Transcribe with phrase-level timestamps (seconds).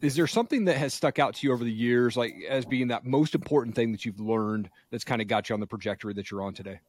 [0.00, 2.88] is there something that has stuck out to you over the years, like as being
[2.88, 6.14] that most important thing that you've learned that's kind of got you on the trajectory
[6.14, 6.80] that you're on today?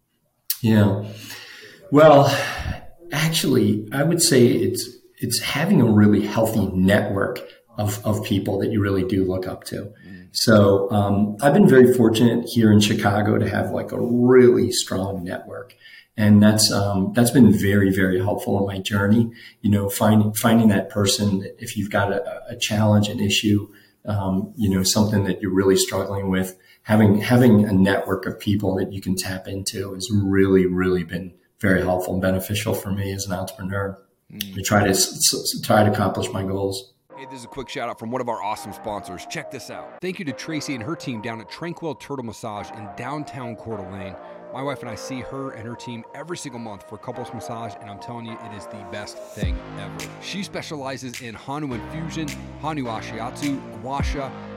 [0.62, 1.06] Yeah.
[1.92, 2.28] Well,
[3.12, 4.88] actually, I would say it's
[5.18, 7.40] it's having a really healthy network
[7.78, 9.92] of, of people that you really do look up to.
[10.32, 15.24] So um, I've been very fortunate here in Chicago to have like a really strong
[15.24, 15.76] network,
[16.20, 19.32] and that's um, that's been very very helpful in my journey.
[19.62, 23.70] You know, finding finding that person if you've got a, a challenge, an issue,
[24.06, 26.60] um, you know, something that you're really struggling with.
[26.84, 31.34] Having having a network of people that you can tap into has really really been
[31.60, 33.98] very helpful and beneficial for me as an entrepreneur.
[34.32, 34.56] Mm.
[34.56, 36.94] To try to try to accomplish my goals.
[37.18, 39.26] Hey, this is a quick shout out from one of our awesome sponsors.
[39.30, 40.00] Check this out.
[40.02, 43.78] Thank you to Tracy and her team down at Tranquil Turtle Massage in downtown Coeur
[43.78, 44.16] d'Alene.
[44.52, 47.74] My wife and I see her and her team every single month for couples massage,
[47.80, 50.12] and I'm telling you, it is the best thing ever.
[50.22, 52.28] She specializes in Hanu infusion,
[52.60, 53.62] Hanu ashiatsu,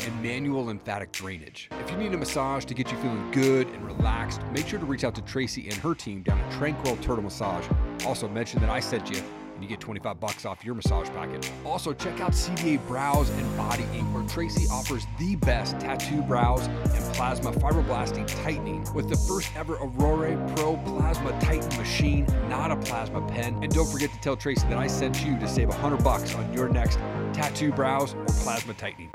[0.07, 1.69] and manual lymphatic drainage.
[1.73, 4.87] If you need a massage to get you feeling good and relaxed, make sure to
[4.87, 7.67] reach out to Tracy and her team down at Tranquil Turtle Massage.
[8.07, 9.23] Also, mention that I sent you
[9.63, 11.51] you get 25 bucks off your massage package.
[11.65, 16.67] Also, check out CDA Brows and Body Ink, where Tracy offers the best tattoo brows
[16.67, 22.77] and plasma fibroblasting tightening with the first ever Aurora Pro Plasma Tighten machine, not a
[22.77, 23.63] plasma pen.
[23.63, 26.53] And don't forget to tell Tracy that I sent you to save 100 bucks on
[26.53, 26.99] your next
[27.33, 29.11] tattoo brows or plasma tightening.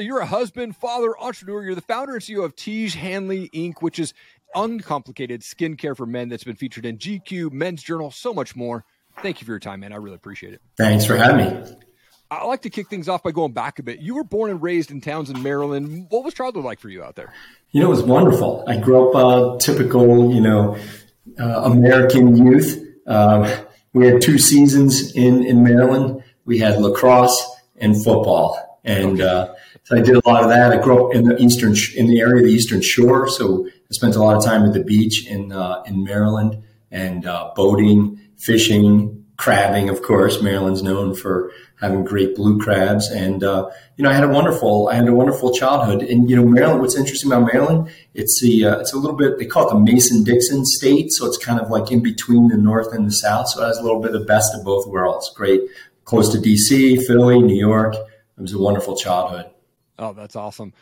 [0.00, 1.62] You're a husband, father, entrepreneur.
[1.62, 4.14] You're the founder and CEO of Tiege Hanley Inc., which is
[4.54, 8.84] uncomplicated skincare for men that's been featured in GQ, Men's Journal, so much more.
[9.22, 9.92] Thank you for your time, man.
[9.92, 10.60] I really appreciate it.
[10.76, 11.76] Thanks for having me.
[12.30, 14.00] I like to kick things off by going back a bit.
[14.00, 16.06] You were born and raised in Towson, Maryland.
[16.10, 17.32] What was childhood like for you out there?
[17.70, 18.64] You know, it was wonderful.
[18.66, 20.76] I grew up uh, typical, you know,
[21.38, 22.82] uh, American youth.
[23.06, 26.24] Uh, we had two seasons in, in Maryland.
[26.44, 28.80] We had lacrosse and football.
[28.84, 29.52] And okay.
[29.84, 30.72] So I did a lot of that.
[30.72, 33.92] I grew up in the eastern in the area of the Eastern Shore, so I
[33.92, 38.20] spent a lot of time at the beach in uh, in Maryland and uh, boating,
[38.38, 39.88] fishing, crabbing.
[39.88, 44.24] Of course, Maryland's known for having great blue crabs, and uh, you know I had
[44.24, 46.02] a wonderful I had a wonderful childhood.
[46.02, 49.38] And you know Maryland, what's interesting about Maryland, it's the uh, it's a little bit
[49.38, 52.56] they call it the Mason Dixon state, so it's kind of like in between the
[52.56, 53.48] North and the South.
[53.48, 55.30] So it has a little bit of the best of both worlds.
[55.34, 55.62] Great,
[56.04, 57.94] close to D.C., Philly, New York.
[57.94, 59.50] It was a wonderful childhood.
[59.98, 60.72] Oh, that's awesome.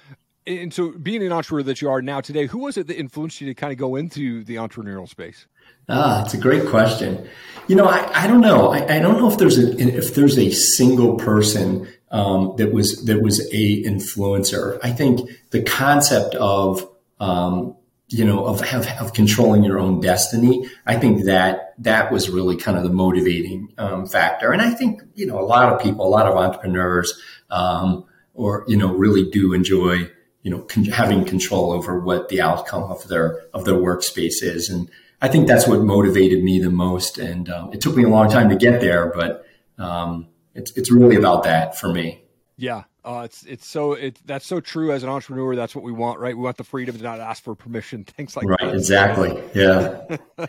[0.46, 3.40] And so, being an entrepreneur that you are now today, who was it that influenced
[3.40, 5.46] you to kind of go into the entrepreneurial space?
[5.88, 7.26] Ah, it's a great question.
[7.66, 8.68] You know, I, I don't know.
[8.68, 13.04] I, I, don't know if there's a if there's a single person um, that was
[13.06, 14.78] that was a influencer.
[14.82, 16.86] I think the concept of
[17.20, 17.76] um,
[18.08, 20.68] you know of, of, of controlling your own destiny.
[20.86, 24.52] I think that that was really kind of the motivating um, factor.
[24.52, 27.18] And I think you know a lot of people, a lot of entrepreneurs.
[27.50, 28.04] Um,
[28.34, 30.10] or you know really do enjoy
[30.42, 34.68] you know con- having control over what the outcome of their of their workspace is.
[34.68, 34.90] And
[35.22, 37.18] i think that's what motivated me the most.
[37.18, 39.46] And um, it took me a long time to get there but
[39.78, 42.22] um, it's it's really about that for me.
[42.56, 42.84] Yeah.
[43.04, 44.90] Uh, it's it's so it that's so true.
[44.90, 46.36] As an entrepreneur that's what we want right?
[46.36, 48.58] We want the freedom to not ask for permission things like right.
[48.60, 48.66] that.
[48.66, 49.42] Right, exactly.
[49.54, 50.16] Yeah.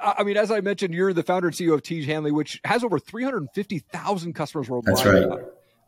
[0.00, 2.82] I mean, as I mentioned, you're the founder and CEO of Tiege Hanley, which has
[2.82, 4.96] over 350,000 customers worldwide.
[4.96, 5.38] That's right.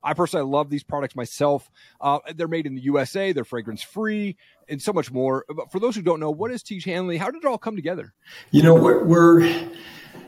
[0.05, 1.71] I personally love these products myself.
[2.01, 4.37] Uh, they're made in the USA, they're fragrance free,
[4.69, 5.45] and so much more.
[5.49, 7.17] But for those who don't know, what is Tiege Hanley?
[7.17, 8.13] How did it all come together?
[8.51, 9.69] You know, we're, we're,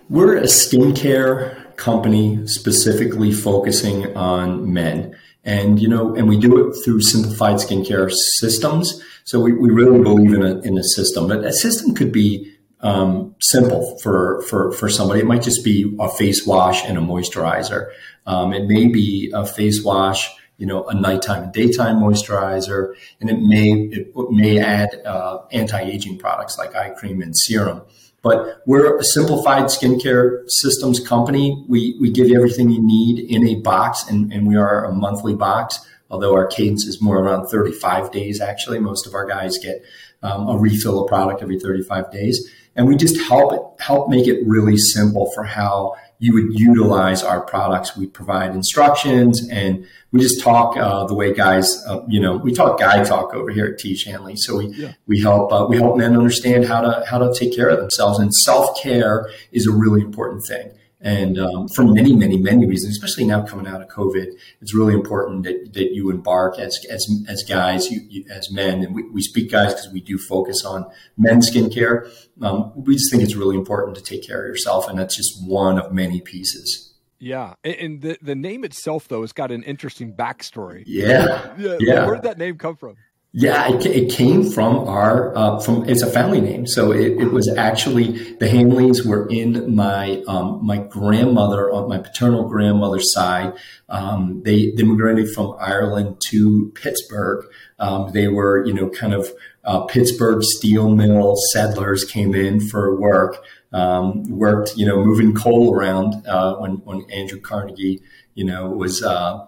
[0.09, 5.17] we're a skincare company specifically focusing on men.
[5.45, 9.01] And, you know, and we do it through simplified skincare systems.
[9.25, 12.56] So we, we really believe in a, in a system, but a system could be
[12.81, 15.21] um, simple for, for, for somebody.
[15.21, 17.91] It might just be a face wash and a moisturizer.
[18.27, 23.31] Um, it may be a face wash, you know, a nighttime and daytime moisturizer, and
[23.31, 27.83] it may it may add uh, anti-aging products like eye cream and serum.
[28.23, 31.65] But we're a simplified skincare systems company.
[31.69, 34.93] We we give you everything you need in a box, and, and we are a
[34.93, 35.79] monthly box.
[36.11, 39.85] Although our cadence is more around 35 days, actually, most of our guys get
[40.23, 44.27] um, a refill of product every 35 days, and we just help it, help make
[44.27, 47.97] it really simple for how you would utilize our products.
[47.97, 52.53] We provide instructions and we just talk uh, the way guys, uh, you know, we
[52.53, 54.37] talk guy talk over here at Tiege Hanley.
[54.37, 54.93] So we yeah.
[55.07, 58.19] we help uh, we help men understand how to how to take care of themselves.
[58.19, 60.73] And self care is a really important thing.
[61.07, 64.27] And um, for many, many, many reasons, especially now coming out of COVID,
[64.61, 68.83] it's really important that, that you embark as, as, as guys, you, you, as men,
[68.83, 70.85] and we, we speak guys because we do focus on
[71.17, 72.11] men's skincare.
[72.43, 74.89] Um, we just think it's really important to take care of yourself.
[74.89, 76.95] And that's just one of many pieces.
[77.21, 80.83] Yeah, and the the name itself though has got an interesting backstory.
[80.87, 81.77] Yeah, yeah.
[81.81, 82.05] yeah.
[82.05, 82.97] Where did that name come from?
[83.39, 86.67] Yeah, it, it came from our uh, from it's a family name.
[86.67, 91.99] So it, it was actually the Hanleys were in my um, my grandmother on my
[91.99, 93.53] paternal grandmother's side.
[93.91, 97.45] Um, they immigrated from Ireland to Pittsburgh.
[97.79, 99.31] Um, they were you know kind of
[99.65, 103.45] uh, Pittsburgh steel mill settlers came in for work.
[103.73, 108.01] Um, worked you know moving coal around uh, when when Andrew Carnegie
[108.35, 109.45] you know was uh,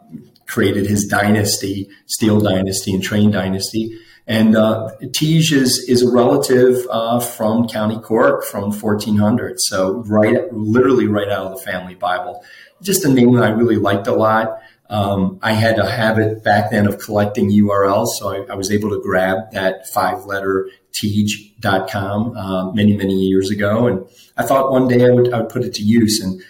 [0.48, 3.96] created his dynasty, Steel Dynasty and Train Dynasty.
[4.26, 9.58] And uh, is, is a relative uh, from County Cork from 1400.
[9.58, 12.44] So right, literally right out of the family Bible.
[12.82, 14.60] Just a name that I really liked a lot.
[14.90, 18.90] Um, I had a habit back then of collecting URLs, so I, I was able
[18.90, 23.86] to grab that five letter Tiege.com uh, many, many years ago.
[23.86, 24.06] And
[24.36, 26.20] I thought one day I would, I would put it to use.
[26.20, 26.40] And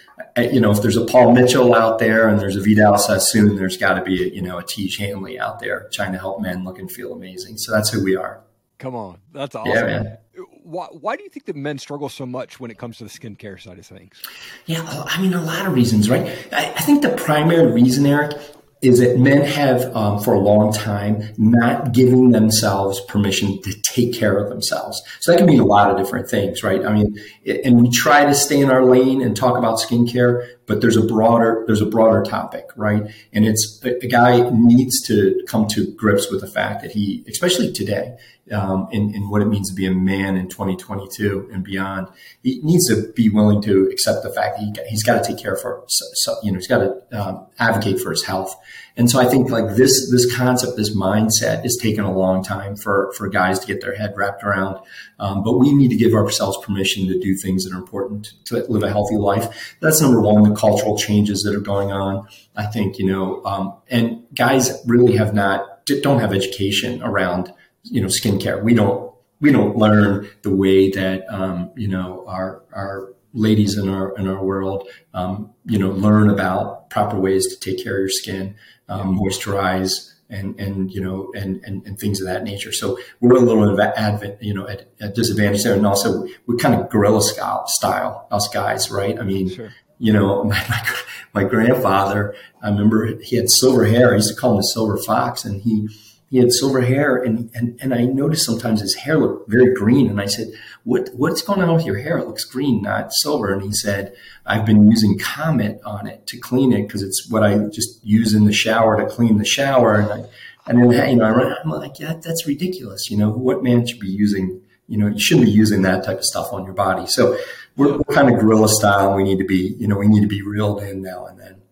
[0.53, 3.77] you know, if there's a Paul Mitchell out there and there's a Vidal Sassoon, there's
[3.77, 6.65] got to be a, you know a Tiege Hanley out there trying to help men
[6.65, 7.59] look and feel amazing.
[7.59, 8.43] So that's who we are.
[8.79, 9.73] Come on, that's awesome.
[9.73, 10.19] Yeah, man.
[10.69, 13.11] Why, why do you think that men struggle so much when it comes to the
[13.11, 14.21] skincare side of things?
[14.67, 16.31] Yeah, I mean, a lot of reasons, right?
[16.53, 18.37] I, I think the primary reason, Erik,
[18.83, 24.13] is that men have, um, for a long time, not giving themselves permission to take
[24.13, 25.03] care of themselves.
[25.21, 26.85] So that can mean a lot of different things, right?
[26.85, 27.19] I mean,
[27.65, 31.03] and we try to stay in our lane and talk about skincare, but there's a
[31.03, 33.03] broader there's a broader topic, right?
[33.33, 37.73] And it's a, guy needs to come to grips with the fact that he, especially
[37.73, 38.17] today,
[38.53, 42.09] um, in, in what it means to be a man in 2022 and beyond,
[42.43, 45.43] he needs to be willing to accept the fact that he, he's got to take
[45.43, 48.55] care for, so, you know, he's got to um, advocate for his health.
[48.99, 52.75] And so I think like this this concept, this mindset, is taken a long time
[52.75, 54.81] for for guys to get their head wrapped around.
[55.21, 58.57] Um, but we need to give ourselves permission to do things that are important to
[58.69, 59.77] live a healthy life.
[59.81, 60.43] That's number one.
[60.43, 62.27] The cultural changes that are going on.
[62.57, 67.53] I think you know, um, and guys really have not don't have education around
[67.85, 68.61] you know skincare.
[68.61, 73.89] We don't we don't learn the way that um, you know our our ladies in
[73.89, 78.01] our in our world, um, you know, learn about proper ways to take care of
[78.01, 78.55] your skin,
[78.89, 82.73] um, moisturize, and and you know, and, and and things of that nature.
[82.73, 86.57] So we're a little bit advent, you know, at, at disadvantage there, and also we're
[86.57, 89.19] kind of guerrilla style, style us guys, right?
[89.19, 89.49] I mean.
[89.51, 89.73] Sure.
[90.01, 90.89] You know, my, my,
[91.35, 94.13] my grandfather, I remember he had silver hair.
[94.13, 95.89] I used to call him the silver fox, and he
[96.31, 100.11] he had silver hair and, and, and I noticed sometimes his hair looked very green.
[100.11, 100.49] And I said,
[100.85, 102.19] what, what's going on with your hair?
[102.19, 103.53] It looks green, not silver.
[103.53, 104.15] And he said,
[104.45, 108.35] I've been using Comet on it to clean it because it's what I just use
[108.35, 109.95] in the shower to clean the shower.
[109.95, 110.29] And I,
[110.67, 111.25] and then, you know,
[111.65, 113.11] I'm like, yeah, that's ridiculous.
[113.11, 116.19] You know, what man should be using, you know, you shouldn't be using that type
[116.19, 117.07] of stuff on your body.
[117.07, 117.39] So
[117.77, 119.15] we're, we're kind of guerrilla style.
[119.15, 121.63] We need to be, you know, we need to be reeled in now and then.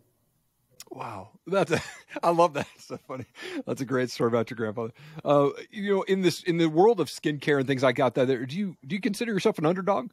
[0.91, 1.31] Wow.
[1.47, 1.75] That's
[2.23, 2.67] I love that.
[2.77, 3.25] It's so funny.
[3.67, 4.93] That's a great story about your grandfather.
[5.25, 8.27] Uh, you know, in this in the world of skincare and things like that, that
[8.27, 10.11] do you do you consider yourself an underdog?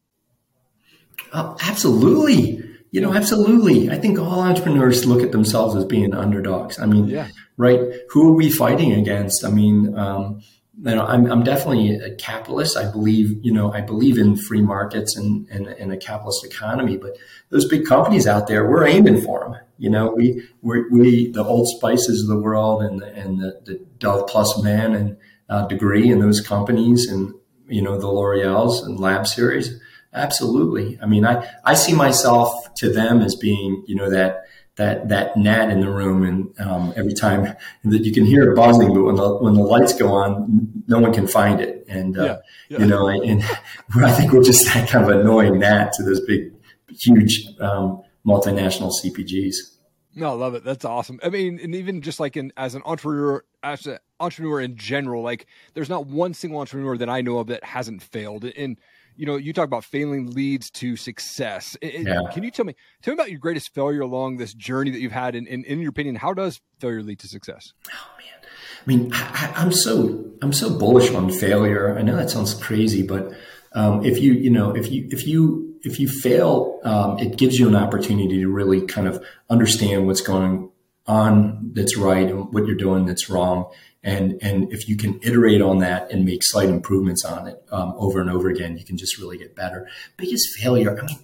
[1.33, 2.63] Oh, absolutely.
[2.91, 3.89] You know, absolutely.
[3.89, 6.79] I think all entrepreneurs look at themselves as being underdogs.
[6.79, 7.27] I mean, yeah.
[7.57, 7.79] right?
[8.11, 9.43] Who are we fighting against?
[9.43, 10.41] I mean, um,
[10.77, 12.77] you know, I'm, I'm definitely a capitalist.
[12.77, 16.97] I believe, you know, I believe in free markets and, and, and a capitalist economy,
[16.97, 17.17] but
[17.49, 19.57] those big companies out there, we're aiming for them.
[19.83, 23.59] You know, we, we, we the Old Spices of the world and the, and the,
[23.65, 25.17] the Dove Plus Man and
[25.49, 27.33] uh, Degree and those companies and,
[27.67, 29.77] you know, the L'Oreal's and Lab Series.
[30.13, 30.97] Absolutely.
[31.01, 34.45] I mean, I, I see myself to them as being, you know, that,
[34.77, 37.43] that that gnat in the room, and um, every time
[37.83, 40.97] that you can hear it buzzing, but when the when the lights go on, no
[40.97, 42.37] one can find it, and uh, yeah,
[42.69, 42.77] yeah.
[42.79, 43.43] you know, and
[43.95, 46.53] I think we're just that kind of annoying gnat to those big,
[46.89, 49.72] huge um, multinational CPGs.
[50.15, 50.63] No, I love it.
[50.63, 51.19] That's awesome.
[51.23, 55.23] I mean, and even just like in as an entrepreneur, as an entrepreneur in general,
[55.23, 58.45] like there's not one single entrepreneur that I know of that hasn't failed.
[58.45, 58.77] And
[59.15, 61.77] you know, you talk about failing leads to success.
[61.81, 62.21] Yeah.
[62.31, 65.11] Can you tell me, tell me about your greatest failure along this journey that you've
[65.11, 65.35] had?
[65.35, 67.73] And, in your opinion, how does failure lead to success?
[67.91, 68.49] Oh man,
[68.83, 71.97] I mean, I, am so I'm so bullish on failure.
[71.97, 73.33] I know that sounds crazy, but
[73.73, 77.59] um, if you you know if you if you if you fail, um, it gives
[77.59, 80.69] you an opportunity to really kind of understand what's going
[81.05, 83.69] on that's right and what you're doing that's wrong
[84.03, 87.93] and and if you can iterate on that and make slight improvements on it um,
[87.97, 89.87] over and over again, you can just really get better.
[90.17, 91.19] Biggest failure, I mean,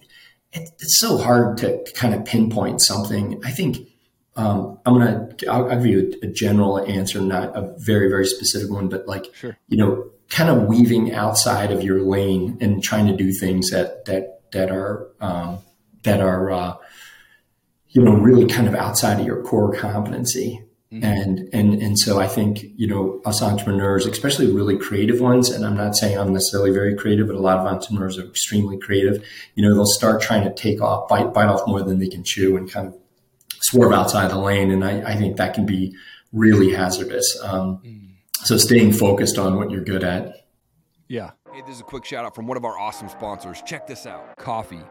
[0.52, 3.40] it, it's so hard to kind of pinpoint something.
[3.44, 3.88] I think
[4.34, 8.26] um, I'm gonna I'll, I'll, give you a, a, general answer, not a very very
[8.26, 9.58] specific one, but like sure.
[9.68, 14.06] you know, kind of weaving outside of your lane and trying to do things that
[14.06, 15.58] that that are um,
[16.02, 16.76] that are uh,
[17.88, 20.64] you know really kind of outside of your core competency.
[20.92, 21.04] Mm-hmm.
[21.04, 25.64] And and and so I think you know us entrepreneurs, especially really creative ones, and
[25.64, 29.24] I'm not saying I'm necessarily very creative, but a lot of entrepreneurs are extremely creative.
[29.54, 32.24] You know, they'll start trying to take off, bite bite off more than they can
[32.24, 32.96] chew, and kind of
[33.60, 35.94] swerve outside the lane, and I, I think that can be
[36.32, 37.38] really hazardous.
[37.42, 38.08] Um, mm.
[38.42, 40.46] So staying focused on what you're good at.
[41.08, 41.30] Yeah.
[41.52, 43.60] Hey, this is a quick shout out from one of our awesome sponsors.
[43.66, 44.84] Check this out: coffee,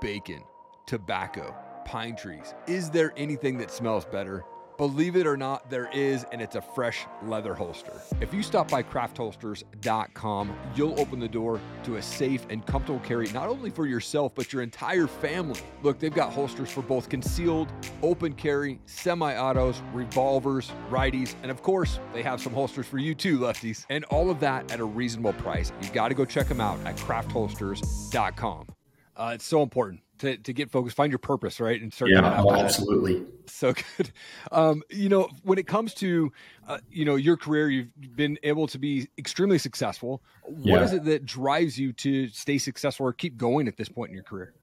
[0.00, 0.42] bacon,
[0.84, 2.52] tobacco, pine trees.
[2.66, 4.44] Is there anything that smells better?
[4.80, 7.92] Believe it or not, there is, and it's a fresh leather holster.
[8.22, 13.30] If you stop by craftholsters.com, you'll open the door to a safe and comfortable carry,
[13.32, 15.60] not only for yourself, but your entire family.
[15.82, 17.70] Look, they've got holsters for both concealed,
[18.02, 23.14] open carry, semi autos, revolvers, righties, and of course, they have some holsters for you
[23.14, 23.84] too, lefties.
[23.90, 25.72] And all of that at a reasonable price.
[25.82, 28.66] You've got to go check them out at craftholsters.com.
[29.14, 31.80] Uh, it's so important to, to get focused, find your purpose, right?
[31.80, 32.10] And start.
[32.10, 33.24] Yeah, oh, absolutely.
[33.46, 34.12] So good.
[34.52, 36.32] Um, you know, when it comes to,
[36.68, 40.22] uh, you know, your career, you've been able to be extremely successful.
[40.44, 40.84] What yeah.
[40.84, 44.14] is it that drives you to stay successful or keep going at this point in
[44.14, 44.54] your career?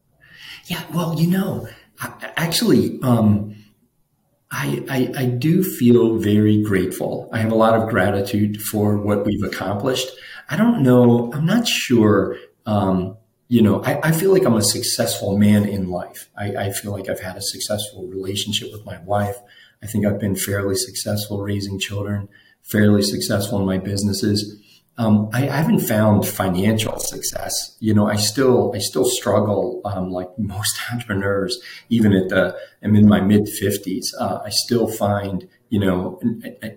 [0.65, 1.67] Yeah, well, you know,
[1.99, 3.55] I, actually, um,
[4.51, 7.29] I, I, I do feel very grateful.
[7.33, 10.07] I have a lot of gratitude for what we've accomplished.
[10.49, 11.31] I don't know.
[11.33, 12.37] I'm not sure.
[12.65, 13.17] Um,
[13.49, 16.29] you know, I, I, feel like I'm a successful man in life.
[16.37, 19.37] I, I, feel like I've had a successful relationship with my wife.
[19.81, 22.27] I think I've been fairly successful raising children,
[22.63, 24.61] fairly successful in my businesses.
[24.97, 27.77] Um, I, I, haven't found financial success.
[27.79, 31.57] You know, I still I still struggle um, like most entrepreneurs.
[31.89, 36.19] Even at the I'm in my mid fifties, uh, I still find you know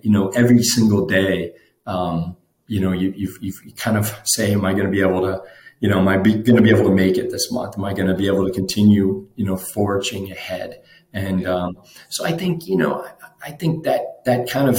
[0.03, 1.55] you know every single day.
[1.87, 2.37] Um,
[2.67, 5.43] you know, you, you you kind of say, "Am I going to be able to?"
[5.81, 7.77] You know, am I going to be able to make it this month?
[7.77, 10.83] Am I going to be able to continue, you know, forging ahead?
[11.13, 11.77] And um,
[12.11, 13.07] so I think, you know,
[13.43, 14.79] I think that that kind of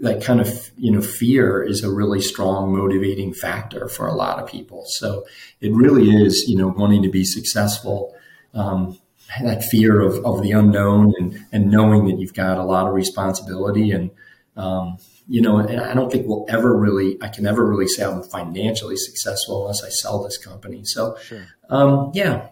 [0.00, 4.38] that kind of you know fear is a really strong motivating factor for a lot
[4.38, 4.84] of people.
[4.86, 5.26] So
[5.60, 8.14] it really is, you know, wanting to be successful.
[8.54, 8.98] Um,
[9.42, 12.94] that fear of, of the unknown and, and knowing that you've got a lot of
[12.94, 14.10] responsibility and
[14.56, 18.04] um, you know, and I don't think we'll ever really, I can never really say
[18.04, 20.84] I'm financially successful unless I sell this company.
[20.84, 21.46] So, sure.
[21.70, 22.48] um, yeah.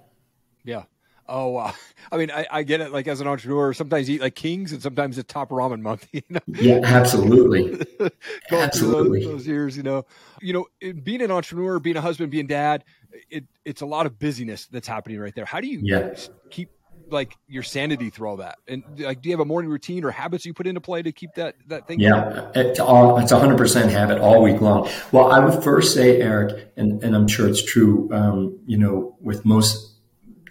[0.65, 0.85] Yeah.
[1.29, 1.73] Oh, wow.
[2.11, 2.93] I mean, I, I, get it.
[2.93, 6.07] Like as an entrepreneur, sometimes you eat like kings and sometimes a top ramen month.
[6.13, 6.41] You know?
[6.47, 7.87] Yeah, absolutely.
[8.51, 9.25] absolutely.
[9.25, 10.05] Those, those, years, you know,
[10.41, 10.67] you know,
[11.03, 12.85] being an entrepreneur, being a husband, being dad,
[13.31, 15.45] it, it's a lot of busyness that's happening right there.
[15.45, 16.15] How do you yeah.
[16.51, 16.71] keep
[17.13, 18.59] like your sanity through all that?
[18.67, 21.13] And like, do you have a morning routine or habits you put into play to
[21.13, 22.01] keep that that thing?
[22.01, 24.89] Yeah, it's all it's a hundred percent habit all week long.
[25.13, 28.09] Well, I would first say, Erik, and, and I'm sure it's true.
[28.13, 29.91] Um, you know, with most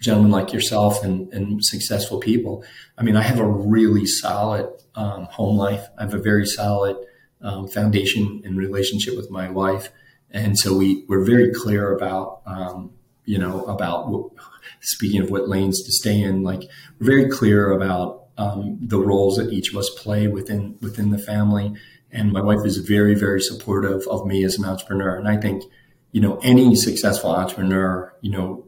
[0.00, 2.64] gentlemen like yourself and, and successful people,
[2.96, 5.86] I mean, I have a really solid um, home life.
[5.98, 6.96] I have a very solid
[7.40, 9.90] um, foundation and relationship with my wife,
[10.30, 12.92] and so we we're very clear about um,
[13.24, 14.32] you know about
[14.80, 19.36] speaking of what lanes to stay in, like we're very clear about um, the roles
[19.36, 21.74] that each of us play within within the family.
[22.10, 25.16] And my wife is very, very supportive of me as an entrepreneur.
[25.16, 25.62] And I think,
[26.10, 28.66] you know, any successful entrepreneur, you know,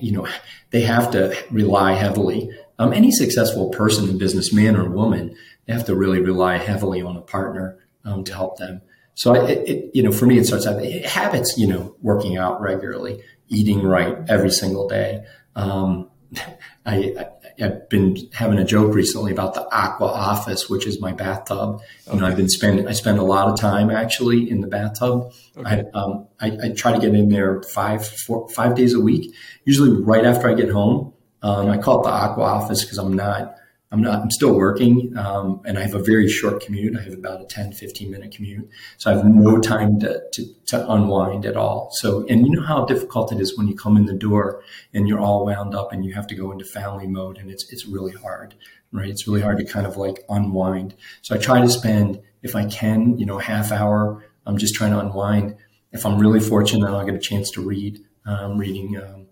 [0.00, 0.28] you know,
[0.70, 2.50] they have to rely heavily.
[2.78, 7.02] Um, any successful person in business, man or woman, they have to really rely heavily
[7.02, 8.80] on a partner um, to help them.
[9.14, 12.60] So it, it, you know, for me, it starts out habits, you know, working out
[12.60, 15.24] regularly, eating right every single day.
[15.56, 16.10] Um,
[16.86, 17.26] I,
[17.58, 21.82] have been having a joke recently about the aqua office, which is my bathtub.
[22.06, 22.14] Okay.
[22.14, 25.32] You know, I've been spending, I spend a lot of time actually in the bathtub.
[25.56, 25.84] Okay.
[25.94, 29.34] I, um, I, I, try to get in there five, four, five days a week,
[29.64, 31.12] usually right after I get home.
[31.42, 33.56] Um, I call it the aqua office because I'm not,
[33.92, 36.96] I'm not, I'm still working, um, and I have a very short commute.
[36.96, 38.68] I have about a 10, 15 minute commute.
[38.98, 41.90] So I have no time to, to, to, unwind at all.
[41.94, 44.62] So, and you know how difficult it is when you come in the door
[44.94, 47.72] and you're all wound up and you have to go into family mode and it's,
[47.72, 48.54] it's really hard,
[48.92, 49.08] right?
[49.08, 50.94] It's really hard to kind of like unwind.
[51.22, 54.92] So I try to spend, if I can, you know, half hour, I'm just trying
[54.92, 55.56] to unwind.
[55.90, 57.98] If I'm really fortunate, I'll get a chance to read.
[58.24, 59.26] I'm reading, um,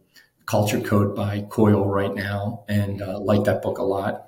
[0.46, 4.27] Culture Code by Coyle right now and uh, like that book a lot.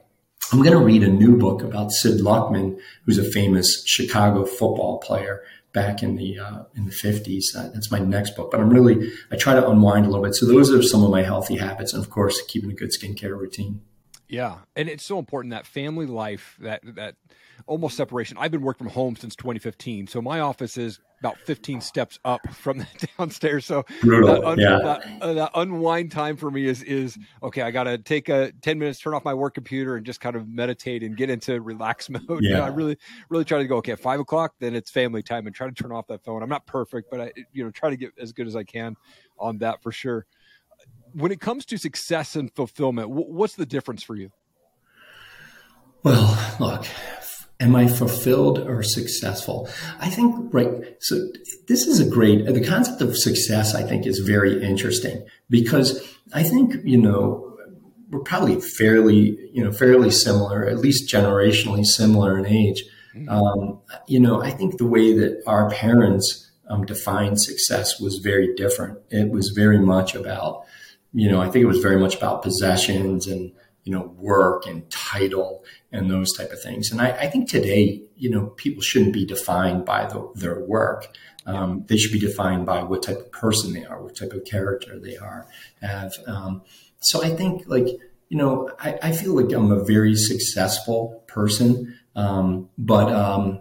[0.53, 4.99] I'm going to read a new book about Sid Luckman, who's a famous Chicago football
[4.99, 5.43] player.
[5.73, 7.45] back in the uh, in the 50s.
[7.55, 8.51] that's my next book.
[8.51, 10.35] But I'm really I try to unwind a little bit.
[10.35, 13.39] So those are some of my healthy habits, and of course, keeping a good skincare
[13.39, 13.83] routine.
[14.29, 17.15] Yeah, and it's so important that family life, that that
[17.67, 18.37] almost separation.
[18.39, 22.41] I've been working from home since 2015, so my office is about 15 steps up
[22.53, 22.87] from the
[23.19, 23.67] downstairs.
[23.67, 24.79] So that, un- yeah.
[24.83, 27.63] that, uh, that, unwind time for me is is okay.
[27.63, 30.37] I got to take a 10 minutes, turn off my work computer, and just kind
[30.37, 32.23] of meditate and get into relax mode.
[32.29, 32.39] Yeah.
[32.39, 32.97] You know, I really
[33.29, 35.75] really try to go okay at five o'clock, then it's family time, and try to
[35.75, 36.43] turn off that phone.
[36.43, 38.97] I'm not perfect, but I you know try to get as good as I can
[39.39, 40.27] on that for sure
[41.13, 44.31] when it comes to success and fulfillment, what's the difference for you?
[46.03, 46.87] Well, look,
[47.61, 49.69] am I fulfilled or successful?
[50.01, 50.97] I think, right.
[51.01, 51.29] So
[51.69, 56.03] this is a great, the concept of success, I think is very interesting because
[56.33, 57.47] I think, you know,
[58.11, 62.83] we're probably fairly, you know, fairly similar, at least generationally similar in age.
[63.15, 63.29] Mm-hmm.
[63.29, 68.55] Um, you know, I think the way that our parents um, defined success was very
[68.55, 68.99] different.
[69.11, 70.65] It was very much about,
[71.13, 73.53] you know, I think it was very much about possessions and,
[73.85, 76.91] you know, work and title and those type of things.
[76.91, 81.09] And I, I think today, you know, people shouldn't be defined by the, their work.
[81.47, 84.45] Um, they should be defined by what type of person they are, what type of
[84.45, 85.47] character they are,
[85.81, 86.13] have.
[86.27, 86.63] Um,
[87.01, 87.87] so I think like,
[88.29, 91.99] you know, I, I, feel like I'm a very successful person.
[92.15, 93.61] Um, but, um,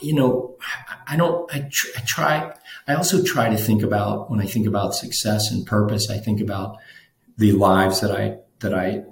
[0.00, 0.58] you know,
[1.06, 2.54] I don't, I, tr- I try,
[2.86, 6.40] I also try to think about when I think about success and purpose, I think
[6.40, 6.76] about
[7.38, 9.02] the lives that I that I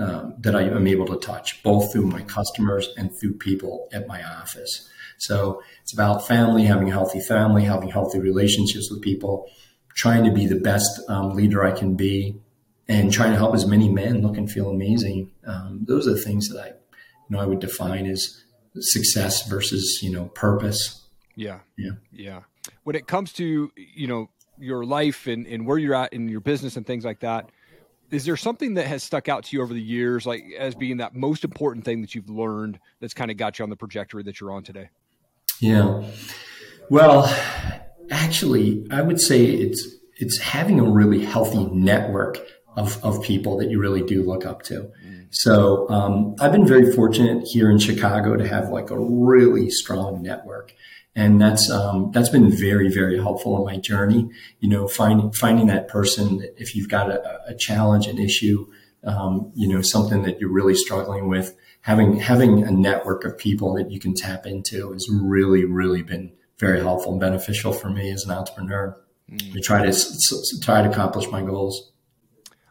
[0.00, 4.06] um, that I am able to touch, both through my customers and through people at
[4.08, 4.88] my office.
[5.18, 9.48] So it's about family, having a healthy family, having healthy relationships with people,
[9.94, 12.40] trying to be the best um, leader I can be,
[12.88, 15.32] and trying to help as many men look and feel amazing.
[15.46, 16.74] Um, those are the things that I, you
[17.30, 18.42] know, I would define as
[18.80, 21.06] success versus you know purpose.
[21.34, 22.40] Yeah, yeah, yeah.
[22.84, 26.40] When it comes to you know your life and, and where you're at in your
[26.40, 27.50] business and things like that
[28.10, 30.98] is there something that has stuck out to you over the years, like as being
[30.98, 34.22] that most important thing that you've learned that's kind of got you on the trajectory
[34.22, 34.88] that you're on today?
[35.60, 36.04] Yeah.
[36.90, 37.26] Well,
[38.10, 39.86] actually, I would say it's
[40.16, 42.38] it's having a really healthy network
[42.76, 44.90] of, of people that you really do look up to.
[45.04, 45.26] Mm.
[45.30, 50.22] So um, I've been very fortunate here in Chicago to have like a really strong
[50.22, 50.72] network
[51.18, 54.30] and that's um, that's been very very helpful in my journey.
[54.60, 58.66] You know, finding finding that person if you've got a, a challenge, an issue,
[59.02, 63.74] um, you know, something that you're really struggling with, having having a network of people
[63.74, 68.10] that you can tap into has really really been very helpful and beneficial for me
[68.12, 68.96] as an entrepreneur.
[69.28, 69.52] Mm.
[69.54, 71.90] To try to try to accomplish my goals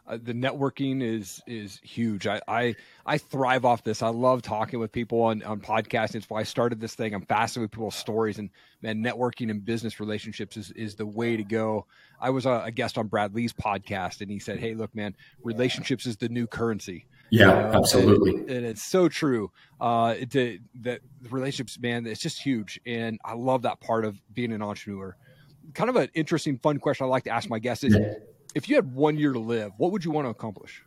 [0.08, 2.26] uh, the networking is is huge.
[2.26, 4.02] I, I I thrive off this.
[4.02, 6.14] I love talking with people on on podcasts.
[6.14, 7.14] It's why I started this thing.
[7.14, 8.48] I'm fascinated with people's stories and
[8.80, 11.86] man, networking and business relationships is is the way to go.
[12.20, 15.14] I was a, a guest on Brad Lee's podcast, and he said, "Hey, look, man,
[15.42, 19.50] relationships is the new currency." Yeah, uh, absolutely, and, and, it's so true.
[19.78, 24.52] Uh, to, that relationships, man, it's just huge, and I love that part of being
[24.52, 25.14] an entrepreneur.
[25.74, 27.94] Kind of an interesting, fun question I like to ask my guests is.
[27.94, 28.14] Yeah
[28.54, 30.82] if you had one year to live, what would you want to accomplish?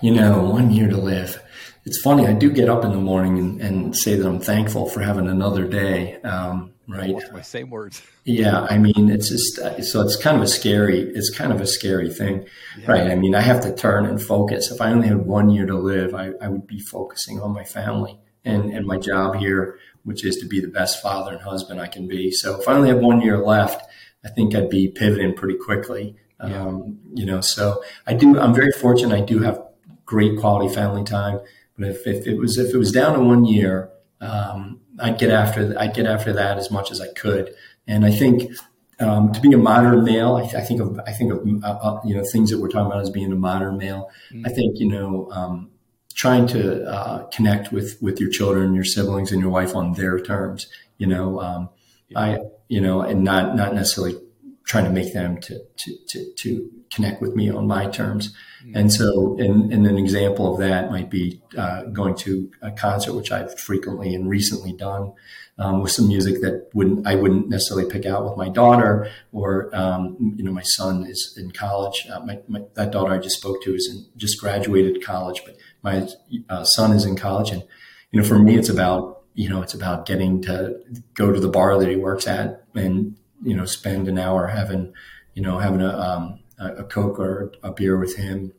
[0.00, 1.42] You know, one year to live.
[1.84, 2.26] It's funny.
[2.26, 5.28] I do get up in the morning and, and say that I'm thankful for having
[5.28, 6.20] another day.
[6.22, 7.14] Um, right.
[7.32, 8.02] My same words.
[8.28, 8.66] Yeah.
[8.68, 12.12] I mean, it's just, so it's kind of a scary, it's kind of a scary
[12.12, 12.44] thing.
[12.76, 12.90] Yeah.
[12.90, 13.08] Right.
[13.08, 14.72] I mean, I have to turn and focus.
[14.72, 17.62] If I only had one year to live, I, I would be focusing on my
[17.62, 21.80] family and, and my job here, which is to be the best father and husband
[21.80, 22.32] I can be.
[22.32, 23.86] So if I only have one year left,
[24.26, 26.16] I think I'd be pivoting pretty quickly.
[26.40, 26.66] Yeah.
[26.66, 28.38] Um, you know, so I do.
[28.38, 29.16] I'm very fortunate.
[29.16, 29.62] I do have
[30.04, 31.40] great quality family time.
[31.78, 35.30] But if, if it was if it was down to one year, um, I'd get
[35.30, 37.54] after I'd get after that as much as I could.
[37.86, 38.50] And I think
[38.98, 42.00] um, to be a modern male, I, I think of I think of uh, uh,
[42.04, 44.10] you know things that we're talking about as being a modern male.
[44.32, 44.46] Mm-hmm.
[44.46, 45.70] I think you know um,
[46.14, 50.18] trying to uh, connect with with your children, your siblings, and your wife on their
[50.18, 50.68] terms.
[50.98, 51.68] You know, um,
[52.08, 52.18] yeah.
[52.18, 54.20] I you know, and not not necessarily
[54.66, 58.34] trying to make them to to to, to connect with me on my terms.
[58.64, 58.76] Mm-hmm.
[58.76, 63.14] And so, and, and, an example of that might be uh, going to a concert,
[63.14, 65.12] which I've frequently and recently done.
[65.58, 69.74] Um, with some music that wouldn't I wouldn't necessarily pick out with my daughter or
[69.74, 73.38] um, you know my son is in college uh, my, my, that daughter I just
[73.38, 76.06] spoke to is in, just graduated college but my
[76.50, 77.62] uh, son is in college and
[78.10, 80.80] you know for me it's about you know, it's about getting to
[81.14, 84.94] go to the bar that he works at and, you know, spend an hour having,
[85.34, 88.52] you know, having a, um, a Coke or a beer with him.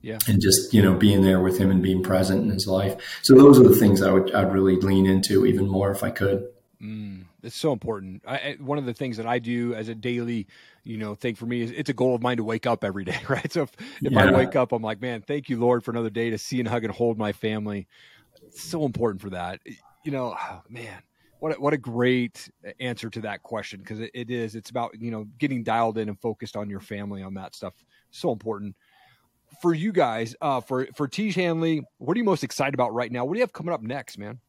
[0.00, 0.18] Yeah.
[0.26, 2.96] And just, you know, being there with him and being present in his life.
[3.22, 6.10] So those are the things I would, I'd really lean into even more if I
[6.10, 6.48] could.
[6.82, 8.22] Mm, it's so important.
[8.26, 10.48] I, one of the things that I do as a daily,
[10.82, 13.04] you know, thing for me is it's a goal of mine to wake up every
[13.04, 13.52] day, right?
[13.52, 14.24] So if, if yeah.
[14.24, 16.68] I wake up, I'm like, man, thank you, Lord, for another day to see and
[16.68, 17.86] hug and hold my family.
[18.46, 19.60] It's so important for that.
[20.04, 21.02] You know, oh, man,
[21.40, 24.54] what a, what a great answer to that question because it, it is.
[24.54, 27.74] It's about you know getting dialed in and focused on your family on that stuff.
[28.10, 28.76] So important
[29.60, 30.34] for you guys.
[30.40, 33.24] Uh, for for Tiege Hanley, what are you most excited about right now?
[33.24, 34.40] What do you have coming up next, man?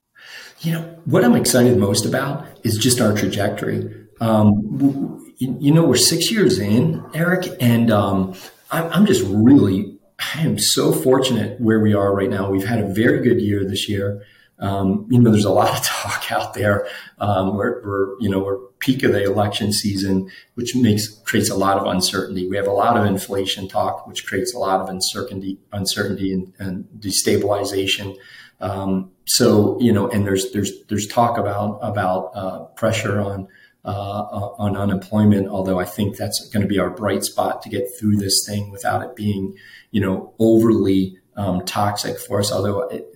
[0.62, 4.04] You know, what I'm excited most about is just our trajectory.
[4.22, 8.36] Um, you, know, we're six years in, Erik, and um,
[8.72, 9.98] I'm just really,
[10.36, 12.50] I am so fortunate where we are right now.
[12.50, 14.24] We've had a very good year this year.
[14.64, 16.88] Um, you know, there's a lot of talk out there.
[17.20, 21.56] Um, we're, we're, you know, we're peak of the election season, which makes creates a
[21.56, 22.48] lot of uncertainty.
[22.48, 26.54] We have a lot of inflation talk, which creates a lot of uncertainty, uncertainty and,
[26.60, 28.16] and destabilization.
[28.62, 33.48] Um, so you know, and there's there's there's talk about about uh, pressure on
[33.86, 35.50] uh, uh, on unemployment.
[35.50, 38.72] Although I think that's going to be our bright spot to get through this thing
[38.72, 39.56] without it being
[39.92, 42.52] you know overly um, toxic for us.
[42.52, 43.13] Although it,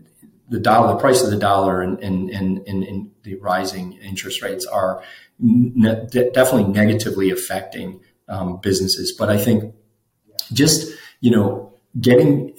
[0.49, 4.65] the dollar, the price of the dollar, and and and, and, the rising interest rates
[4.65, 5.03] are
[5.39, 9.13] ne- definitely negatively affecting um, businesses.
[9.17, 9.75] But I think
[10.53, 12.53] just you know getting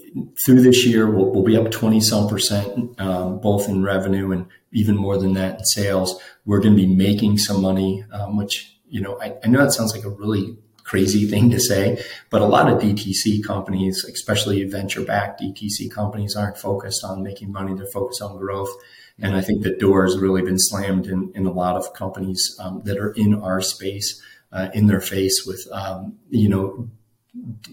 [0.45, 4.47] through this year, we'll, we'll be up 20 some percent, um, both in revenue and
[4.73, 6.21] even more than that in sales.
[6.45, 9.73] We're going to be making some money, um, which, you know, I, I know that
[9.73, 10.57] sounds like a really
[10.89, 16.35] crazy thing to say, but a lot of DTC companies, especially venture backed DTC companies,
[16.35, 17.75] aren't focused on making money.
[17.75, 18.75] They're focused on growth.
[19.21, 22.57] And I think the door has really been slammed in, in a lot of companies
[22.59, 26.89] um, that are in our space, uh, in their face with, um, you know,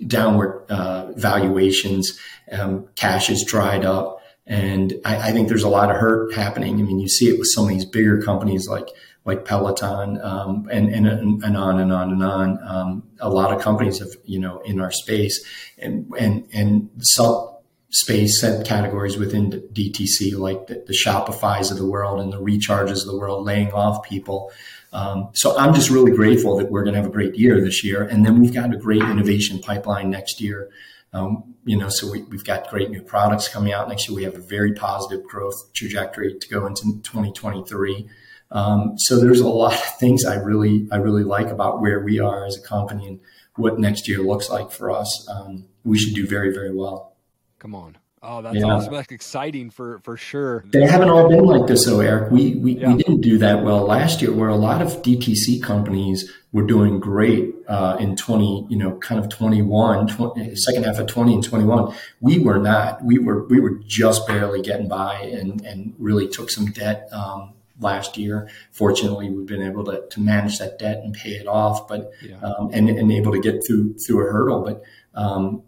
[0.05, 2.19] downward uh, valuations.
[2.51, 4.21] Um, cash is dried up.
[4.45, 6.79] And I, I, think there's a lot of hurt happening.
[6.79, 8.89] I mean, you see it with some of these bigger companies like
[9.25, 11.07] like Peloton, um, and, and
[11.43, 12.59] and on and on and on.
[12.63, 15.43] Um, a lot of companies have you know in our space,
[15.77, 17.55] and and and sub
[17.89, 23.01] space set categories within DTC like the, the Shopify's of the world and the recharges
[23.01, 24.51] of the world, laying off people.
[24.91, 27.83] Um, so I'm just really grateful that we're going to have a great year this
[27.83, 30.69] year, and then we've got a great innovation pipeline next year.
[31.13, 34.15] Um, you know, so we, have got great new products coming out next year.
[34.15, 38.07] We have a very positive growth trajectory to go into 2023.
[38.51, 42.19] Um, so there's a lot of things I really, I really like about where we
[42.19, 43.19] are as a company and
[43.55, 45.27] what next year looks like for us.
[45.29, 47.15] Um, we should do very, very well.
[47.59, 47.97] Come on.
[48.27, 48.65] Oh, that's yeah.
[48.65, 48.93] awesome.
[48.93, 50.63] That's exciting for for sure.
[50.69, 52.31] They haven't all been like this, though, Erik.
[52.31, 52.91] We we, yeah.
[52.91, 56.99] we didn't do that well last year, where a lot of DTC companies were doing
[56.99, 61.43] great uh, in twenty, you know, kind of 21, 20, second half of twenty and
[61.43, 61.93] twenty one.
[62.19, 63.03] We were not.
[63.03, 67.07] We were we were just barely getting by, and and really took some debt.
[67.11, 68.49] Um, last year.
[68.71, 72.39] Fortunately, we've been able to, to manage that debt and pay it off, but yeah.
[72.41, 74.63] um, and, and able to get through through a hurdle.
[74.63, 74.83] But
[75.13, 75.63] um,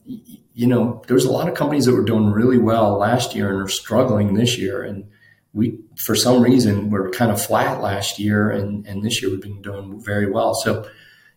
[0.58, 3.62] you know, there's a lot of companies that were doing really well last year and
[3.62, 4.84] are struggling this year.
[4.84, 5.08] And
[5.54, 9.42] we, for some reason, were kind of flat last year, and, and this year we've
[9.42, 10.56] been doing very well.
[10.56, 10.90] So,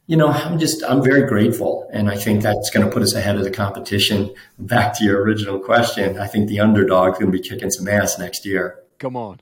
[0.06, 1.88] you know, I'm just, I'm very grateful.
[1.92, 4.34] And I think that's going to put us ahead of the competition.
[4.58, 7.88] Back to your original question, I think the underdog is going to be kicking some
[7.88, 8.80] ass next year.
[8.98, 9.40] Come on.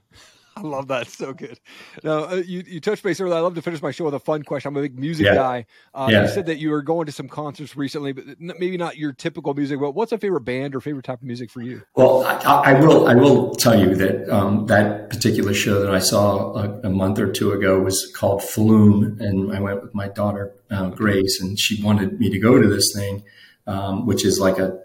[0.58, 1.08] I love that.
[1.08, 1.58] So good.
[2.02, 3.36] Now, uh, you, you touched base earlier.
[3.36, 4.68] I love to finish my show with a fun question.
[4.68, 5.34] I'm a big music yeah.
[5.34, 5.66] guy.
[5.94, 6.22] Uh, yeah.
[6.22, 9.54] You said that you were going to some concerts recently, but maybe not your typical
[9.54, 9.80] music.
[9.80, 11.82] But what's a favorite band or favorite type of music for you?
[11.94, 13.08] Well, I, I will.
[13.08, 17.18] I will tell you that um, that particular show that I saw a, a, month
[17.18, 21.58] or two ago was called Flume, and I went with my daughter uh, Grace, and
[21.58, 23.24] she wanted me to go to this thing,
[23.66, 24.78] um, which is like a,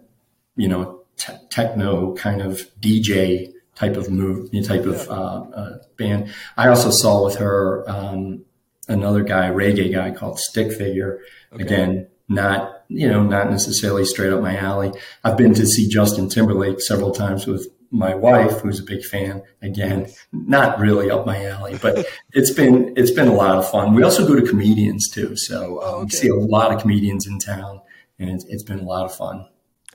[0.56, 6.34] you know, t- techno kind of DJ type of move, type of uh, uh, band.
[6.58, 8.46] I also saw with her um,
[8.88, 11.20] another guy, reggae guy called Stick Figure.
[11.54, 11.64] Okay.
[11.64, 14.92] Again, not you know not necessarily straight up my alley.
[15.24, 19.44] I've been to see Justin Timberlake several times with my wife, who's a big fan.
[19.62, 23.94] Again, not really up my alley, but it's been it's been a lot of fun.
[23.94, 26.16] We also go to comedians too, so um, oh, okay.
[26.16, 27.82] see a lot of comedians in town,
[28.20, 29.48] and it's, it's been a lot of fun.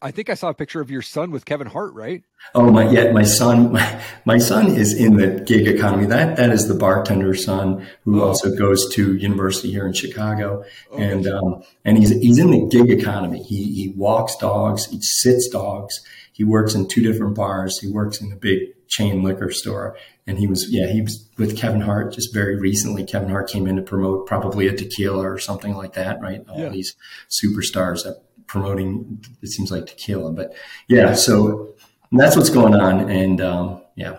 [0.02, 2.22] I think I saw a picture of your son with Kevin Hart, right?
[2.54, 6.06] Oh my, yeah, my son, my, my son is in the gig economy.
[6.06, 8.28] That that is the bartender son who oh.
[8.28, 12.66] also goes to university here in Chicago, oh, and um, and he's he's in the
[12.68, 13.42] gig economy.
[13.42, 15.94] He he walks dogs, he sits dogs.
[16.32, 17.80] He works in two different bars.
[17.80, 21.56] He works in a big chain liquor store, and he was yeah he was with
[21.56, 23.04] Kevin Hart just very recently.
[23.04, 26.44] Kevin Hart came in to promote probably a tequila or something like that, right?
[26.48, 26.68] All yeah.
[26.68, 26.94] these
[27.28, 30.54] superstars that promoting it seems like tequila but
[30.88, 31.74] yeah so
[32.12, 34.18] that's what's going on and um, yeah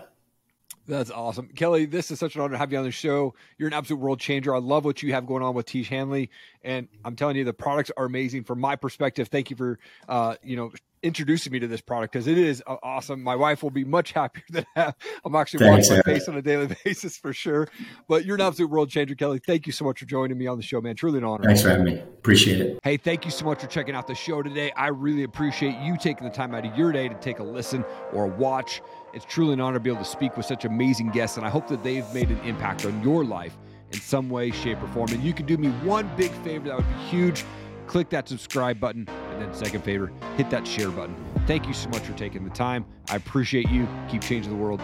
[0.90, 1.48] That's awesome.
[1.54, 3.34] Kelley, this is such an honor to have you on the show.
[3.58, 4.52] You're an absolute world changer.
[4.52, 6.30] I love what you have going on with Tiege Hanley.
[6.64, 9.28] And I'm telling you, the products are amazing from my perspective.
[9.28, 10.72] Thank you for, uh, you know,
[11.02, 13.22] introducing me to this product because it is uh, awesome.
[13.22, 16.42] My wife will be much happier than I'm actually Thanks, watching my face on a
[16.42, 17.68] daily basis for sure.
[18.08, 19.38] But you're an absolute world changer, Kelley.
[19.38, 20.96] Thank you so much for joining me on the show, man.
[20.96, 21.44] Truly an honor.
[21.44, 22.00] Thanks for having me.
[22.00, 22.80] Appreciate it.
[22.82, 24.72] Hey, thank you so much for checking out the show today.
[24.72, 27.84] I really appreciate you taking the time out of your day to take a listen
[28.12, 28.82] or a watch.
[29.12, 31.50] It's truly an honor to be able to speak with such amazing guests, and I
[31.50, 33.56] hope that they've made an impact on your life
[33.92, 35.08] in some way, shape, or form.
[35.10, 37.44] And you can do me one big favor that would be huge
[37.90, 39.08] click that subscribe button.
[39.08, 41.16] And then, second favor, hit that share button.
[41.48, 42.86] Thank you so much for taking the time.
[43.08, 43.88] I appreciate you.
[44.08, 44.80] Keep changing the world.